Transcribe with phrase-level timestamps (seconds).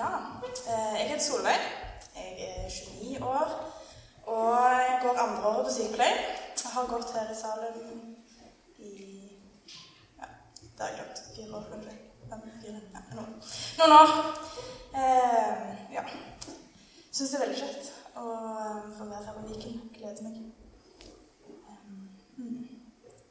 [0.00, 0.16] Ja,
[0.66, 1.60] eh, jeg heter Solveig.
[2.16, 3.48] Jeg er 29 år
[4.26, 4.62] og
[5.02, 6.16] går andre året på sykepleie.
[6.64, 7.74] Jeg har gått her i salen
[8.78, 8.92] i
[10.18, 10.28] ja,
[10.62, 11.20] det har jeg glemt.
[11.36, 11.96] Fire år, kanskje.
[12.30, 13.34] Fem, fire, ja, noen,
[13.78, 14.14] noen år.
[15.02, 16.06] Eh, ja.
[17.12, 19.84] Syns det er veldig kjekt å um, få være her på Viken.
[19.98, 20.40] Gleder meg.
[21.68, 22.00] Um,
[22.38, 22.64] mm.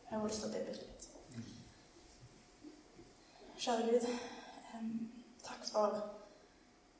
[0.05, 1.09] Jeg har lyst til å be litt.
[3.57, 4.09] Kjære Gud,
[5.49, 6.18] takk for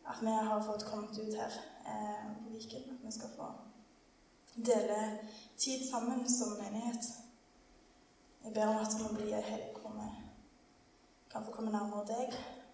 [0.10, 1.54] at vi har fått kommet ut her
[1.86, 2.92] eh, på Viken.
[2.92, 3.48] At vi skal få
[4.56, 5.20] dele
[5.58, 7.04] tid sammen som menighet.
[8.44, 10.10] Jeg ber om at det må bli en helg hvor vi
[11.32, 12.34] kan få komme nærmere deg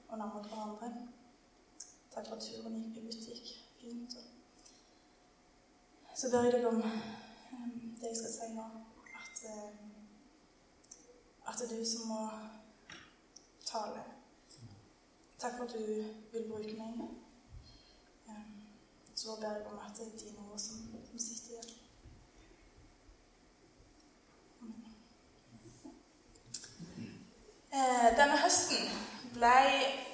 [0.10, 1.08] og nærmere hverandre.
[2.14, 3.48] Takk for turen ut gikk
[3.82, 4.16] fint.
[6.16, 8.68] Så ber jeg deg om um, det jeg skal si nå,
[9.20, 9.92] at, um,
[11.48, 12.22] at det er du som må
[13.66, 14.06] tale.
[15.40, 15.86] Takk for at du
[16.32, 17.25] vil bruke meg.
[19.16, 20.78] Så ber jeg om at det er dine ord som,
[21.10, 21.70] som sitter igjen.
[27.76, 28.90] Eh, denne høsten
[29.36, 29.54] ble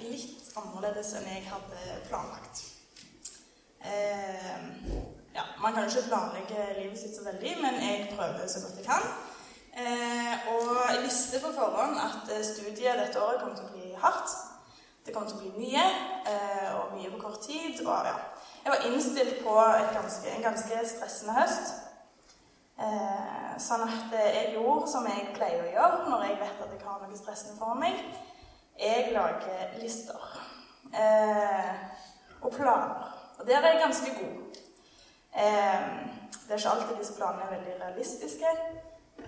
[0.06, 2.62] litt annerledes enn jeg hadde planlagt.
[3.82, 4.56] Eh,
[5.34, 8.80] ja, man kan jo ikke planlegge livet sitt så veldig, men jeg prøver så godt
[8.82, 9.10] jeg kan.
[9.82, 14.38] Eh, og jeg visste på forhånd at studiet dette året kom til å bli hardt.
[15.06, 15.86] Det kom til å bli mye,
[16.30, 17.82] eh, og mye på kort tid.
[17.82, 18.18] Og ja,
[18.64, 19.56] jeg var innstilt på
[19.94, 21.74] ganske, en ganske stressende høst.
[22.82, 26.86] Eh, sånn at jeg gjorde som jeg pleier å gjøre når jeg vet at jeg
[26.86, 28.00] har noe stressende for meg.
[28.82, 30.30] Jeg lager lister.
[30.94, 31.74] Eh,
[32.42, 33.12] og planer.
[33.40, 34.62] Og der er jeg ganske god.
[35.42, 35.82] Eh,
[36.48, 38.56] det er ikke alltid disse planene er veldig realistiske,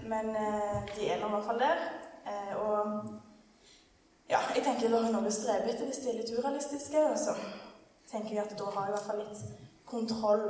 [0.04, 1.84] men eh, de er nå i hvert fall der.
[2.28, 3.14] Eh, og
[4.30, 7.06] ja, jeg tenker da er noe å strebe etter hvis de er litt urealistiske.
[7.12, 7.38] Og så
[8.14, 9.44] tenker jeg at da har jeg i hvert fall litt
[9.90, 10.48] kontroll.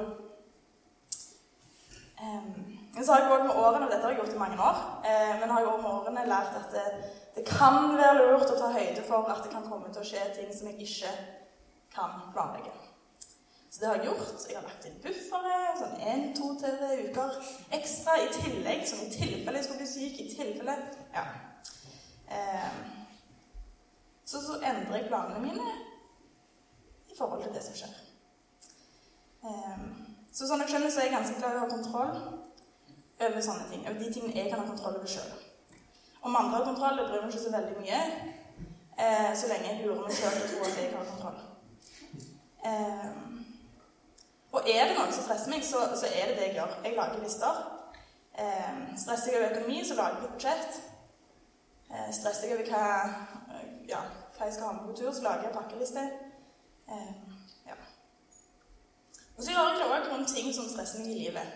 [2.23, 4.79] Um, så har jeg også med årene, og Dette har jeg gjort i mange år.
[5.07, 6.87] Uh, men har jeg med årene lært at det,
[7.35, 10.25] det, kan være lurt å ta høyde for at det kan komme til å skje
[10.37, 11.13] ting som jeg ikke
[11.95, 12.73] kan planlegge.
[13.73, 14.43] Så det har jeg gjort.
[14.49, 17.39] Jeg har lagt inn buffere, sånn én, to, tre uker
[17.73, 18.83] ekstra i tillegg.
[18.89, 20.19] Som i tilfelle jeg skulle bli syk.
[20.19, 20.77] I tilfelle
[21.15, 21.25] Ja.
[22.33, 22.77] Um,
[24.25, 25.92] så, så endrer jeg planene mine
[27.13, 27.93] i forhold til det som skjer.
[29.43, 29.89] Um,
[30.33, 32.13] så sånn jeg skjønner, så er jeg ganske glad i å ha kontroll
[33.27, 33.83] over sånne ting.
[33.85, 35.33] Over de tingene jeg kan ha kontroll over sjøl.
[36.23, 37.99] Om andre har kontroll, det bryr meg ikke så veldig mye.
[38.93, 41.39] Eh, så lenge jeg lurer meg sjøl til å tro at jeg har kontroll.
[42.63, 43.29] Um,
[44.55, 46.75] og er det noe som stresser meg, så, er det det jeg gjør.
[46.87, 47.63] Jeg lager lister.
[48.33, 50.83] Um, stresser jeg over økonomi, så lager jeg et budsjett.
[52.15, 53.99] Stresser jeg over hva, ja,
[54.33, 56.05] hva jeg skal ha med på tur, så lager jeg pakkeliste.
[56.87, 57.33] Um,
[57.67, 57.77] ja.
[59.37, 61.47] Og så gjør jeg òg rundt ting som stresser meg i livet.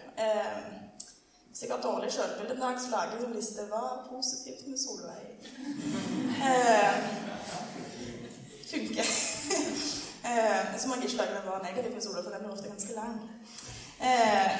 [1.49, 3.67] Hvis jeg har dårlig sjølbilde en dag, så lager jeg en liste.
[3.71, 5.29] Hva er positivt med Solveig?
[8.71, 9.07] funker.
[10.27, 12.93] Eh, så må jeg ikke lage bare negativt med Solveig, for den blir ofte ganske
[12.99, 13.15] lang.
[14.07, 14.51] Eh,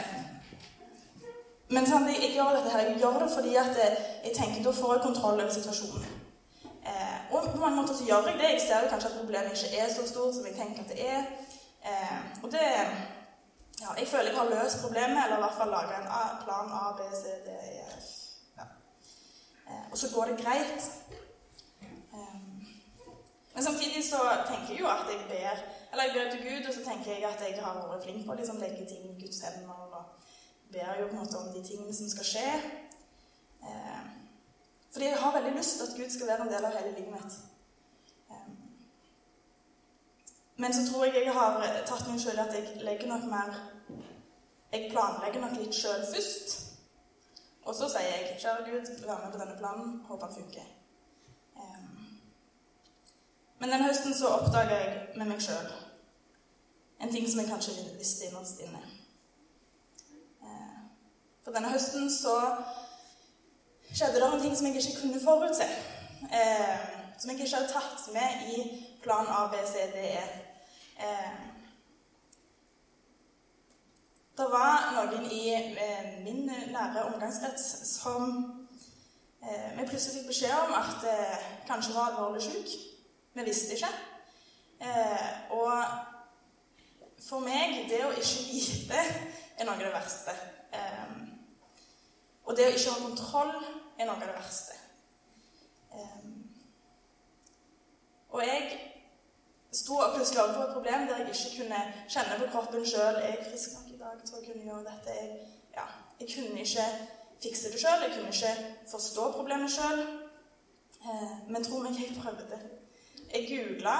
[1.76, 4.64] men sånn, jeg, jeg, gjør dette her, jeg gjør det fordi at jeg, jeg tenker
[4.64, 6.06] da får jeg kontroll over situasjonen.
[6.88, 8.50] Eh, og på mange måter så gjør jeg det.
[8.54, 11.24] Jeg ser kanskje at problemet ikke er så stort som jeg tenker at det er.
[11.90, 12.66] Eh, og det
[13.82, 16.08] ja, Jeg føler jeg har løst problemet, eller i hvert fall laga en
[16.44, 18.08] plan A, B, C, D, E, F.
[18.58, 18.66] Ja.
[19.68, 20.82] Eh, og så går det greit.
[23.54, 24.18] Men samtidig så
[24.48, 25.58] tenker jeg jo at jeg ber
[25.92, 28.34] eller jeg ber til Gud, og så tenker jeg at jeg har vært flink på
[28.34, 29.72] å liksom legge ting i Guds hender.
[29.72, 30.04] Og
[30.74, 32.50] ber jo på en måte om de tingene som skal skje.
[33.66, 33.97] Eh,
[34.92, 37.12] fordi jeg har veldig lyst til at Gud skal være en del av hele livet
[37.12, 37.38] mitt.
[38.32, 38.48] Eh,
[40.56, 41.60] men så tror jeg jeg har
[41.90, 43.60] tatt meg sjøl at jeg legger nok mer
[44.72, 46.56] Jeg planlegger nok litt sjøl først.
[47.64, 49.94] Og så sier jeg, kjære Gud, vær med på denne planen.
[50.08, 50.66] Håper den funker.
[53.60, 55.70] Men den høsten så oppdaga jeg med meg sjøl
[57.00, 58.80] en ting som jeg kanskje visste innerst inne.
[60.42, 60.78] Eh,
[61.44, 62.34] for denne høsten så
[63.94, 65.68] skjedde det noen ting som jeg ikke kunne forutse.
[66.28, 66.76] Eh,
[67.18, 68.64] som jeg ikke hadde tatt med i
[69.04, 70.26] plan A, B, C, D, E.
[71.06, 71.38] Eh,
[74.38, 75.46] det var noen i
[76.26, 78.36] min nære omgangskrets som
[79.48, 81.06] vi plutselig fikk beskjed om at
[81.66, 82.76] kanskje var alvorlig syk.
[83.34, 83.90] Vi visste ikke.
[84.82, 85.84] Eh, og
[87.30, 89.00] for meg, det å ikke vite
[89.58, 90.36] er noe av det verste.
[90.74, 91.07] Eh,
[92.48, 93.54] og det å ikke ha kontroll
[94.00, 94.78] er noe av det verste.
[95.94, 96.28] Eh,
[98.32, 98.80] og jeg
[99.72, 103.28] sto og plutselig overfor et problem der jeg ikke kunne kjenne på kroppen sjøl Er
[103.34, 105.16] jeg frisk nok i dag til å kunne gjøre dette?
[105.20, 105.88] Jeg, ja,
[106.20, 106.88] jeg kunne ikke
[107.44, 108.06] fikse det sjøl.
[108.06, 108.54] Jeg kunne ikke
[108.92, 110.04] forstå problemet sjøl.
[111.04, 112.62] Eh, men tro meg, jeg prøvde.
[113.34, 113.98] Jeg googla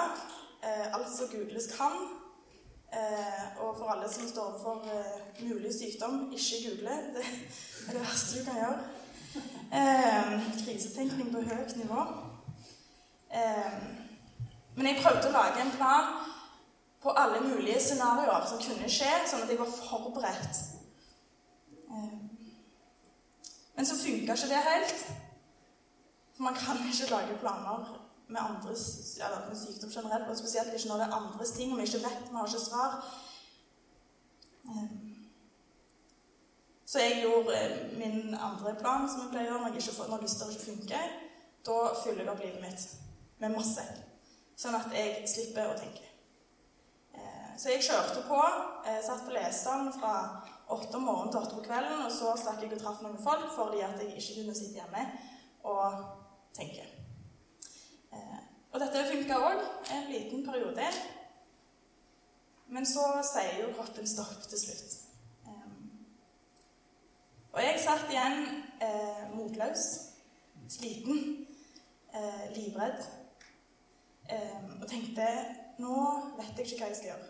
[0.64, 2.00] eh, alt som googles kan.
[2.94, 6.96] Eh, og for alle som står overfor eh, mulig sykdom, ikke google.
[7.88, 8.80] Det er det verste du kan gjøre.
[9.80, 12.02] Eh, krisetenkning på høyt nivå.
[13.34, 13.78] Eh,
[14.76, 16.10] men jeg prøvde å lage en plan
[17.04, 20.60] på alle mulige scenarioer som kunne skje, sånn at jeg var forberedt.
[21.92, 22.18] Eh,
[23.76, 25.08] men så funka ikke det helt.
[26.36, 30.88] For man kan ikke lage planer med, andres, ja, med sykdom generelt, og spesielt ikke
[30.88, 32.98] når det er andres ting, og vi ikke vet, vi har ikke svar.
[34.70, 34.90] Eh,
[36.86, 37.62] så jeg gjorde
[37.98, 41.16] min andre plan, som jeg pleier å gjøre når, jeg ikke når lyster ikke funker.
[41.68, 42.86] Da fyller jeg opp livet mitt
[43.42, 43.84] med masse
[44.58, 46.06] sånn at jeg slipper å tenke.
[47.14, 48.40] Eh, så jeg kjørte på.
[49.04, 50.14] Satt på leseren fra
[50.74, 53.52] åtte om morgenen til åtte på kvelden, og så stakk jeg og traff noen folk
[53.56, 55.04] fordi jeg ikke kunne sitte hjemme
[55.68, 56.08] og
[56.56, 56.97] tenke.
[58.78, 60.88] Og dette funka òg en liten periode.
[62.70, 64.92] Men så sier jo kroppen stopp til slutt.
[65.50, 65.72] Eh,
[67.56, 68.44] og jeg satt igjen
[68.86, 69.86] eh, motløs,
[70.70, 71.48] sliten,
[72.14, 73.02] eh, livredd
[74.30, 75.26] eh, og tenkte
[75.82, 75.98] nå
[76.38, 77.30] vet jeg ikke hva jeg skal gjøre.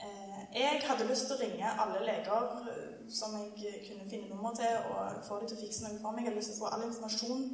[0.00, 4.56] Eh, jeg hadde lyst til å ringe alle leger eh, som jeg kunne finne nummer
[4.56, 6.24] til, og få dem til å fikse noe for meg.
[6.24, 7.44] Jeg hadde lyst til å få all informasjon,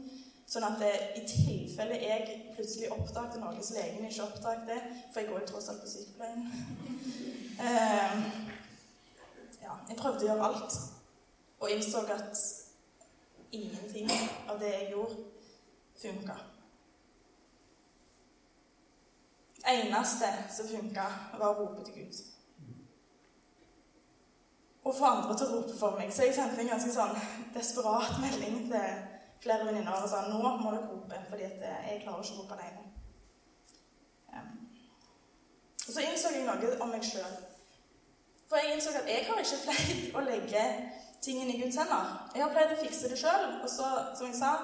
[0.46, 5.30] sånn at det, i tilfelle jeg plutselig oppdaget noe som legen ikke oppdaget, for jeg
[5.30, 6.42] går jo tross alt på sykepleien
[7.60, 8.16] uh,
[9.64, 10.80] Ja, jeg prøvde å gjøre alt,
[11.60, 12.42] og innså at
[13.54, 14.10] ingenting
[14.50, 15.22] av det jeg gjorde,
[16.02, 16.36] funka.
[19.64, 21.06] eneste som funka,
[21.38, 22.20] var å rope til Gud.
[24.84, 26.12] Og få andre til å rope for meg.
[26.12, 27.14] Så jeg sendte en ganske sånn
[27.54, 32.36] desperat melding til flere venninner og sa nå må dere rope, fordi jeg klarer ikke
[32.36, 32.84] å rope alene.
[35.84, 37.34] Og så innså jeg noe om meg sjøl.
[38.48, 40.64] For jeg innså at jeg har ikke pleid å legge
[41.24, 42.08] tingene i Guds hender.
[42.34, 44.54] Jeg har pleid å fikse det sjøl, og så, som jeg sa,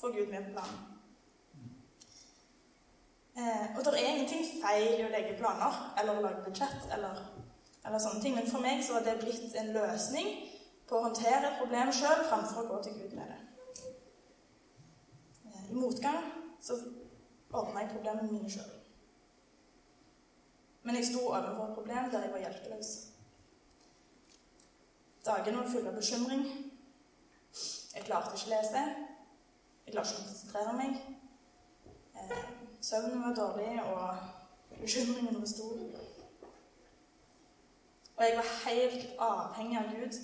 [0.00, 0.86] få Gud med på planen.
[3.38, 7.20] Eh, og det er ingenting feil i å legge planer eller å lage budsjett eller,
[7.84, 10.32] eller, sånne ting, men for meg så var det blitt en løsning
[10.88, 13.38] på å håndtere et problem sjøl framfor å gå til Gud med det.
[15.72, 16.24] Motgang
[16.60, 16.76] så
[17.52, 18.74] ordna jeg problemene mine sjøl.
[20.82, 22.90] Men jeg sto overfor et problem der jeg var hjelpeløs.
[25.26, 26.44] Dagene var fulle av bekymring.
[27.94, 28.84] Jeg klarte ikke å lese.
[29.86, 30.96] Jeg klarte ikke å konsentrere meg.
[32.16, 32.32] Eh,
[32.80, 35.76] Søvnen var dårlig, og bekymringen var stor.
[38.16, 40.20] Og jeg var helt avhengig av Gud.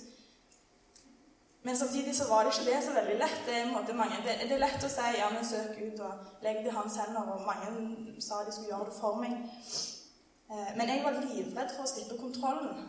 [1.65, 3.39] Men samtidig så var det ikke det så veldig lett.
[3.45, 6.59] Det er, mange, det, det er lett å si ja, men søk Gud og legg
[6.61, 7.69] det i hans hender, og mange
[8.21, 9.39] sa de skulle gjøre det for meg.
[10.51, 12.83] Eh, men jeg var livredd for å slippe kontrollen.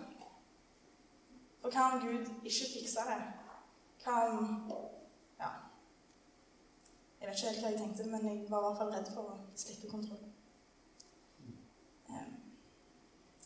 [1.63, 3.17] For hva om Gud ikke fiksa det?
[4.05, 4.51] Hva om
[5.41, 5.49] Ja.
[7.21, 9.31] jeg vet ikke helt hva jeg tenkte, men jeg var i hvert fall redd for
[9.33, 10.35] å slippe kontrollen.
[12.11, 12.29] Eh,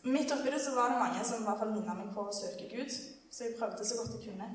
[0.03, 2.35] midt oppi det så var det mange som i hvert fall minnet meg på å
[2.41, 2.99] søke Gud,
[3.31, 4.51] så jeg prøvde så godt jeg kunne.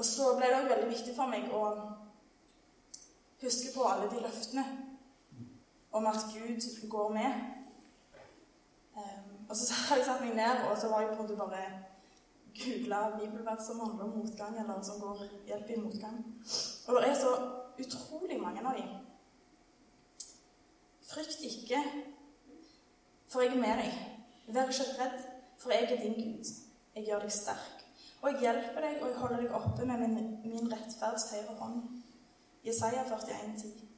[0.00, 1.64] Og så ble det òg veldig viktig for meg å
[3.42, 4.62] huske på alle de løftene
[5.92, 7.42] om at Gud går med.
[8.96, 11.66] Um, og så har jeg satt meg ned, og så var jeg på måte bare
[12.56, 16.16] googla bibelvers som handler om motgang, eller som går hjelp i motgang.
[16.88, 17.34] Og det er så
[17.84, 18.88] utrolig mange av dem.
[21.10, 21.82] Frykt ikke,
[23.28, 24.00] for jeg er med deg.
[24.48, 25.20] Vær ikke redd,
[25.58, 26.54] for jeg er din Gud.
[26.96, 27.79] Jeg gjør deg sterk.
[28.20, 31.82] Og jeg hjelper deg, og jeg holder deg oppe med min, min rettferds høyre hånd.
[32.64, 33.90] Jesaja 41, 41,10.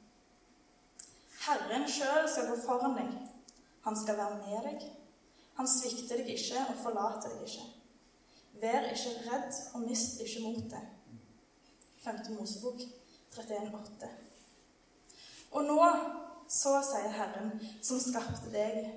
[1.43, 3.15] Herren sjøl skal gå foran deg.
[3.83, 4.85] Han skal være med deg.
[5.57, 7.65] Han svikter deg ikke og forlater deg ikke.
[8.61, 10.91] Vær ikke redd og mist ikke motet.
[12.03, 12.21] 5.
[12.37, 12.79] Mosebok
[13.35, 14.11] 31,8.
[15.51, 15.79] Og nå
[16.49, 17.51] så sier Herren,
[17.81, 18.87] som skapte deg,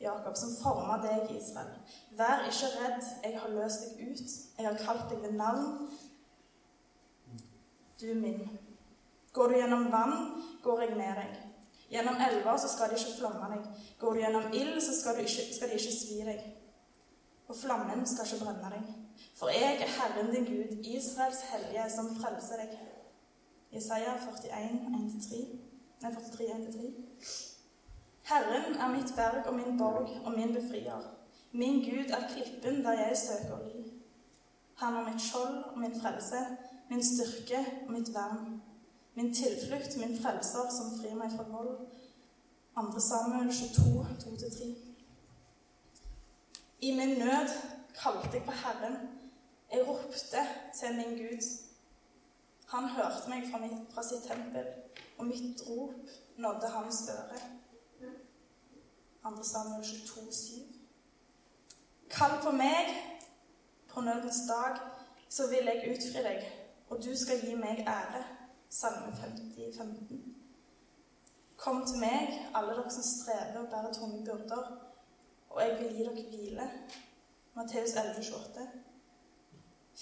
[0.00, 1.72] Jakob, som forma deg, Israel.
[2.18, 4.36] Vær ikke redd, jeg har løst deg ut.
[4.58, 5.88] Jeg har kalt deg ved navn.
[8.00, 8.44] Du min.
[9.32, 11.34] Går du gjennom vann, går jeg med deg.
[11.90, 13.66] Gjennom elver så skal de ikke flomme deg.
[13.98, 16.46] Går du gjennom ild, så skal, ikke, skal de ikke svi deg.
[17.48, 18.94] Og flammen skal ikke brenne deg.
[19.38, 22.78] For jeg er Herren din Gud, Israels hellige, som frelser deg.
[23.74, 25.44] Jesaja 41, 1-3.
[26.02, 27.47] Nei, 43, 1-3.
[28.28, 31.00] Herren er mitt berg og min borg og min befrier.
[31.52, 33.84] Min Gud er klippen der jeg søker ly.
[34.76, 36.36] Han er mitt skjold og min frelse,
[36.90, 38.62] min styrke og mitt vern.
[39.14, 41.78] Min tilflukt, min frelser, som frir meg fra vold.
[42.76, 43.00] 2.
[43.00, 44.66] Samuel 22, 2-3.
[46.80, 47.48] I min nød
[48.02, 48.96] kalte jeg på Herren.
[49.72, 50.44] Jeg ropte
[50.80, 51.48] til min Gud.
[52.68, 54.66] Han hørte meg fra, mitt, fra sitt tempel,
[55.18, 57.57] og mitt rop nådde hans øre.
[59.22, 59.44] 2.
[59.44, 60.60] Samuel 22, 7.
[62.10, 62.86] Kall på meg
[63.88, 64.78] på nødens dag,
[65.28, 66.44] så vil jeg utfri deg,
[66.88, 68.24] og du skal gi meg ære.
[68.70, 70.34] Salme 50, 15.
[71.56, 74.64] Kom til meg, alle dere som strever og bærer tunge byrder,
[75.50, 76.70] og jeg vil gi dere hvile.
[77.56, 78.68] Matteus 11, 28.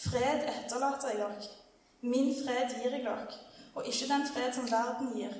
[0.04, 1.52] Fred etterlater jeg dere.
[2.00, 3.28] Min fred gir jeg dere,
[3.74, 5.32] og ikke den fred som verden gir.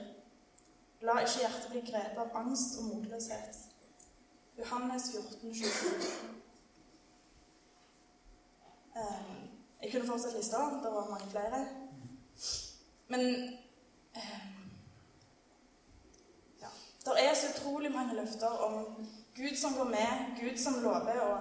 [1.00, 3.59] La ikke hjertet bli grepet av angst og motløshet.
[4.59, 6.47] Johannes 14, 27.
[8.97, 9.49] Ehm,
[9.83, 10.57] jeg kunne fortsatt lista.
[10.57, 11.67] Det var mange flere.
[13.09, 13.21] Men
[14.17, 14.41] eh,
[16.61, 16.69] ja,
[17.05, 21.33] Det er så utrolig mange løfter om Gud som går med, Gud som lover å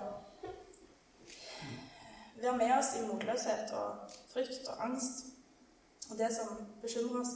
[2.41, 5.25] være med oss i motløshet og frykt og angst
[6.11, 7.33] og det som bekymrer oss.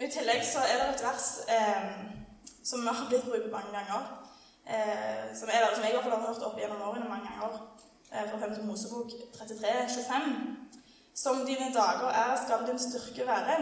[0.00, 1.90] I tillegg så er det et vers eh,
[2.64, 4.02] som har blitt brukt mange ganger.
[4.66, 7.60] Eh, som, er, som jeg i hvert fall har hørt opp gjennom årene mange ganger.
[8.12, 8.64] Eh, fra 5.
[8.66, 10.32] Mosebok 33, 25.
[11.14, 13.56] Som dine dager er, skal din styrke være.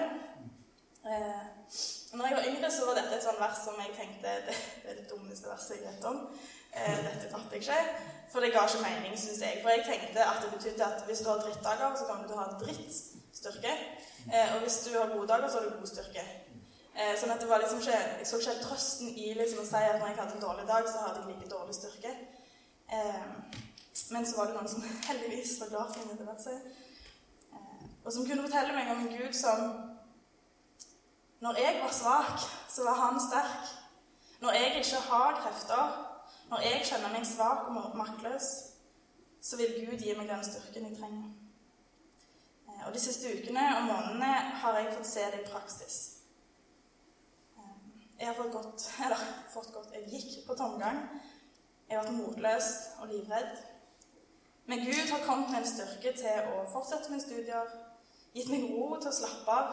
[1.10, 1.42] Eh,
[2.12, 4.90] når jeg var yngre, så var dette et sånt vers som jeg tenkte det, det
[4.90, 6.18] er det dummeste verset jeg vet om.
[6.76, 7.80] Eh, dette fatter jeg ikke.
[8.32, 9.60] For det ga ikke mening, syns jeg.
[9.62, 12.38] For jeg tenkte at det betydde at hvis du har drittdager, så kommer du til
[12.38, 12.50] å ha
[13.40, 13.72] drittstyrke.
[14.34, 16.24] Eh, og hvis du har gode dager, så har du god styrke.
[16.96, 19.66] Eh, sånn at det var liksom ikke, Jeg så ikke helt trøsten i liksom å
[19.68, 22.14] si at når jeg hadde en dårlig dag, så hadde jeg like dårlig styrke.
[22.92, 23.26] Eh,
[24.10, 26.86] men så var det noen som heldigvis var glad for dette verset
[28.04, 29.72] og som kunne fortelle meg om en Gud som
[31.40, 33.68] Når jeg var svak, så var han sterk.
[34.40, 35.84] Når jeg ikke har krefter,
[36.50, 38.48] når jeg kjenner meg svak og maktløs,
[39.42, 41.39] så vil Gud gi meg den styrken jeg trenger.
[42.86, 44.32] Og De siste ukene og månedene
[44.62, 45.96] har jeg fått se det i praksis.
[47.58, 47.76] Eh,
[48.18, 51.02] jeg har fått godt, eller fått godt Jeg gikk på tomgang.
[51.88, 52.70] Jeg har vært motløs
[53.00, 53.52] og livredd.
[54.66, 57.72] Men Gud har kommet med en styrke til å fortsette med studier,
[58.34, 59.72] gitt meg ro til å slappe av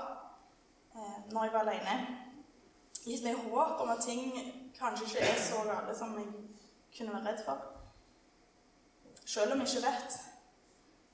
[0.96, 1.98] eh, når jeg var alene.
[3.06, 4.32] Gitt meg håp om at ting
[4.80, 6.32] kanskje ikke er så gale som jeg
[6.98, 7.62] kunne være redd for.
[9.26, 10.18] Selv om jeg ikke vet.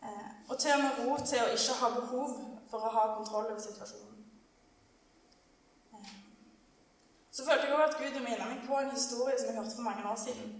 [0.04, 2.32] Eh, og til og med ro til å ikke ha behov
[2.72, 4.26] for å ha kontroll over situasjonen.
[5.94, 6.10] Eh,
[7.32, 9.88] så følte jeg òg at Gud minnet meg på en historie som jeg hørte for
[9.88, 10.52] mange år siden.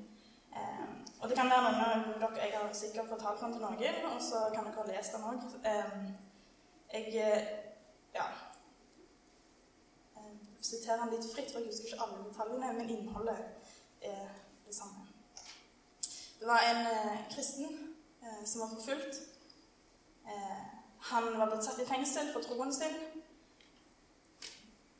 [0.56, 0.86] Eh,
[1.20, 4.22] og det kan være noen av dere Jeg har sikkert fortalt den til noen, og
[4.22, 5.40] så kan dere ha lest den òg.
[6.94, 7.06] Jeg
[8.14, 8.26] ja,
[10.62, 13.40] siterer den litt fritt, for jeg husker ikke alle detaljene, men innholdet
[14.02, 14.28] er
[14.68, 15.08] det samme.
[16.40, 16.86] Det var en
[17.32, 17.96] kristen
[18.46, 19.33] som var forfulgt.
[20.28, 20.64] Eh,
[21.00, 22.96] han var blitt satt i fengsel for troen sin.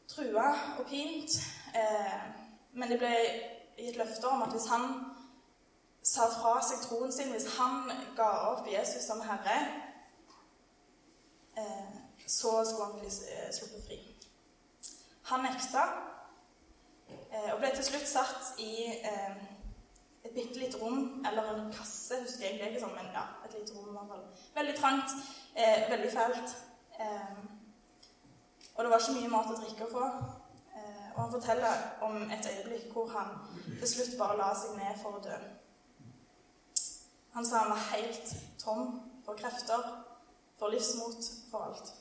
[0.08, 0.50] Trua
[0.80, 1.40] og pint.
[1.76, 2.20] Eh,
[2.74, 3.14] men det ble
[3.78, 4.88] gitt løfter om at hvis han
[6.04, 9.58] sa fra seg troen sin, hvis han ga opp Jesus som herre,
[11.58, 11.96] Eh,
[12.28, 13.10] så skulle han bli
[13.54, 13.98] sluppet fri.
[15.30, 15.84] Han nekta
[17.54, 18.74] og ble til slutt satt i
[20.24, 23.76] et bitte lite rom, eller en kasse, husker jeg ikke sånn, men ja, et lite
[23.76, 24.22] rom i hvert fall.
[24.56, 25.18] Veldig trangt,
[25.90, 26.56] veldig fælt.
[28.76, 30.06] og det var ikke mye mat og drikke å få.
[31.16, 33.36] og han forteller om et øyeblikk hvor han
[33.80, 35.36] til slutt bare la seg ned for å dø.
[37.34, 39.84] Han sa han var helt tom for krefter
[40.64, 41.94] for livsmot, for alt.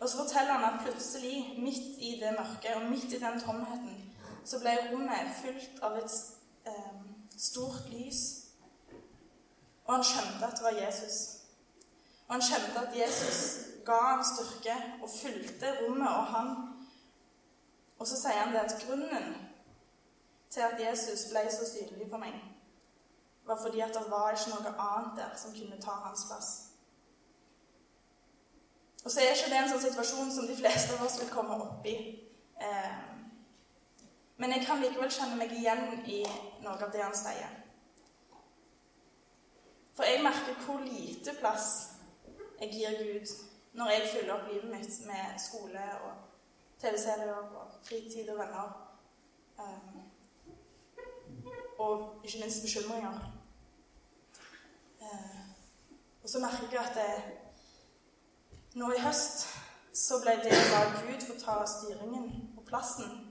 [0.00, 4.14] Og så forteller han at plutselig, midt i det mørket og midt i den tomheten,
[4.44, 6.14] så ble rommet fylt av et
[6.68, 6.94] eh,
[7.38, 8.22] stort lys.
[9.84, 11.18] Og han skjønte at det var Jesus.
[12.28, 13.40] Og han kjente at Jesus
[13.86, 16.50] ga han styrke og fulgte rommet og han.
[17.98, 19.34] Og så sier han det at grunnen
[20.50, 22.36] til at Jesus ble så synlig for meg,
[23.46, 26.50] var fordi at det var ikke noe annet der som kunne ta hans plass.
[29.04, 31.56] Og så er ikke det en sånn situasjon som de fleste av oss vil komme
[31.64, 31.96] opp i.
[32.60, 32.96] Eh,
[34.38, 36.20] men jeg kan likevel kjenne meg igjen i
[36.62, 37.54] noe av det han sier.
[39.98, 41.70] For jeg merker hvor lite plass
[42.60, 43.32] jeg gir Gud
[43.78, 46.12] når jeg fyller opp livet mitt med skole og
[46.78, 48.70] TV-serier og fritid og venner.
[49.58, 50.02] Um,
[51.78, 53.18] og ikke minst bekymringer.
[55.02, 55.40] Uh,
[56.22, 57.22] og så merker jeg at det,
[58.74, 59.48] nå i høst
[59.98, 63.27] så ble det å la Gud få ta styringen og plassen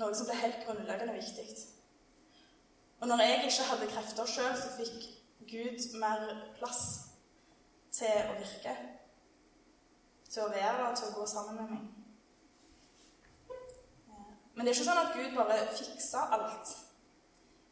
[0.00, 1.48] noe som ble helt grunnleggende viktig.
[3.00, 5.10] Og når jeg ikke hadde krefter sjøl, så fikk
[5.50, 6.22] Gud mer
[6.58, 6.84] plass
[7.92, 8.72] til å virke.
[10.30, 11.84] Til å være der, til å gå sammen med meg.
[14.54, 16.74] Men det er ikke sånn at Gud bare fiksa alt.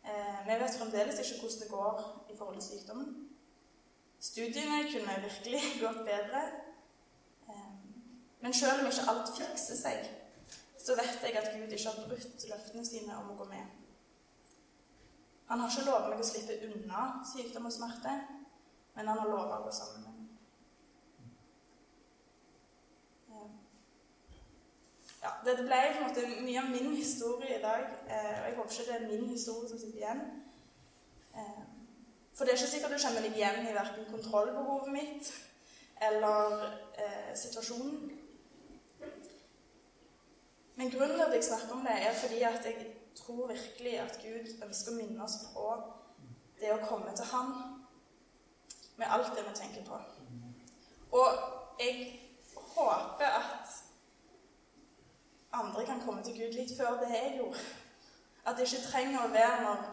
[0.03, 2.01] Eh, vi vet fremdeles ikke hvordan det går
[2.33, 3.13] i forhold til sykdommen.
[4.23, 6.43] Studiene kunne virkelig gått bedre.
[7.49, 7.69] Eh,
[8.43, 10.11] men selv om ikke alt fikser seg,
[10.83, 13.79] så vet jeg at Gud ikke har brutt løftene sine om å gå med.
[15.51, 18.17] Han har ikke lovet meg å slippe unna sykdom og smerte,
[18.97, 20.23] men han har lovet å gå sammen med meg.
[25.23, 27.85] ja, Dette ble måte mye av min historie i dag.
[28.09, 30.23] Eh, og jeg håper ikke det er min historie som sitter igjen.
[31.37, 31.63] Eh,
[32.33, 35.33] for det er ikke sikkert du kjenner deg igjen i verken kontrollbehovet mitt
[36.03, 36.67] eller
[36.99, 38.22] eh, situasjonen.
[40.77, 42.87] Men grunnen til at jeg snakker om det, er fordi at jeg
[43.17, 45.67] tror virkelig at Gud ønsker å minne oss på
[46.61, 47.53] det å komme til Han
[48.97, 49.99] med alt det vi tenker på.
[51.13, 51.29] Og
[51.81, 52.21] jeg
[52.57, 53.69] håper at
[55.53, 57.65] andre kan komme til Gud litt før det jeg gjorde.
[58.47, 59.85] At det ikke trenger å være når,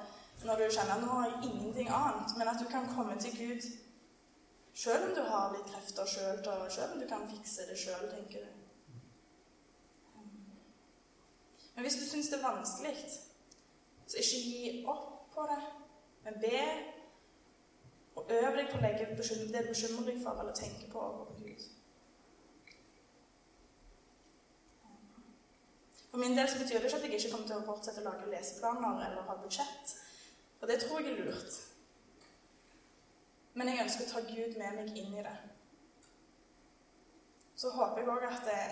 [0.45, 3.67] når du kjenner nå har ingenting annet, men at du kan komme til Gud
[4.79, 6.39] sjøl om du har litt krefter sjøl,
[6.71, 8.58] sjøl om du kan fikse det sjøl, tenker du.
[11.79, 12.95] Men hvis du syns det er vanskelig,
[14.07, 15.59] så ikke gi opp på det,
[16.25, 16.63] men be.
[18.15, 21.39] Og øv deg på å legge det du bekymrer deg for eller tenker på, over
[21.39, 21.63] Gud.
[26.09, 28.09] For min del så betyr det ikke at jeg ikke kommer til å fortsette å
[28.09, 29.97] lage leseplaner eller ha budsjett.
[30.59, 31.59] Og det tror jeg er lurt.
[33.55, 35.37] Men jeg ønsker å ta Gud med meg inn i det.
[37.55, 38.63] Så håper jeg òg at det,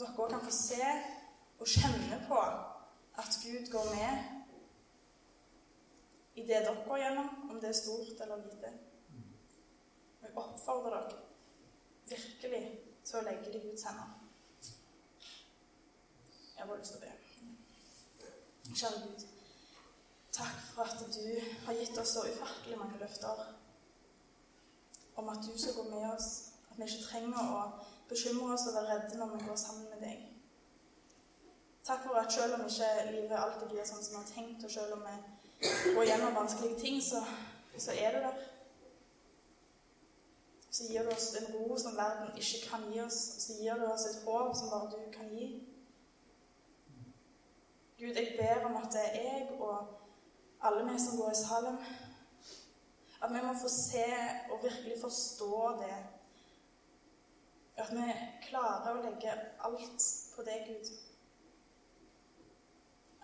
[0.00, 0.96] dere òg kan få se
[1.58, 2.38] og kjenne på
[3.22, 4.34] at Gud går med
[6.34, 8.72] i det dere går gjennom, om det er stort eller lite.
[10.20, 11.20] Og jeg oppfordrer dere
[12.08, 12.62] virkelig
[13.04, 14.10] til å legge det i Guds hender.
[16.56, 17.12] Jeg har lyst til å be.
[18.74, 19.24] Kjære Gud,
[20.32, 21.26] takk for at du
[21.66, 23.46] har gitt oss så ufattelig mange løfter
[25.16, 26.30] om at du skal gå med oss,
[26.70, 27.66] at vi ikke trenger å
[28.10, 30.33] bekymre oss og være redde når vi går sammen med deg.
[31.84, 34.70] Takk for at selv om ikke livet alltid blir sånn som vi har tenkt, og
[34.72, 37.20] selv om vi går gjennom vanskelige ting, så,
[37.76, 38.38] så er det der.
[40.70, 43.20] Så gir du oss en ro som verden ikke kan gi oss.
[43.34, 45.50] Og så gir du oss et håp som bare du kan gi.
[48.00, 49.92] Gud, jeg ber om at det er jeg og
[50.64, 51.78] alle vi som går i Salem,
[53.22, 54.08] at vi må få se
[54.50, 55.96] og virkelig forstå det.
[57.76, 58.12] At vi
[58.48, 59.36] klarer å legge
[59.68, 60.96] alt på deg, Gud.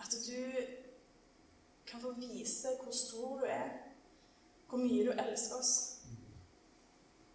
[0.01, 0.41] At du
[1.87, 3.69] kan få vise hvor stor du er,
[4.69, 5.75] hvor mye du elsker oss.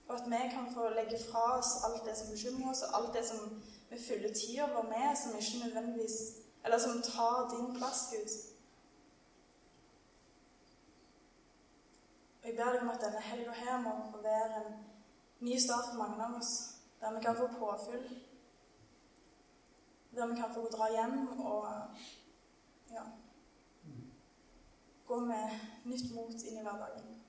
[0.08, 3.13] Og at vi kan få legge fra oss alt det som bekymrer oss, og alt
[3.17, 6.17] det som vi fyller tida vår med, som ikke nødvendigvis
[6.65, 8.30] eller som tar din plass, Gud.
[12.41, 14.73] Og Jeg ber deg om at denne helga her må få være en
[15.39, 16.51] ny start for mange av oss,
[17.01, 18.06] der vi kan få påfyll.
[20.15, 21.65] Der vi kan få dra hjem og
[22.93, 23.04] ja,
[25.06, 27.21] gå med nytt mot inn i hverdagen.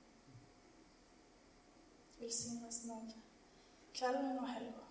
[2.19, 3.11] Velsignelsen av
[3.93, 4.86] kvelden og helga.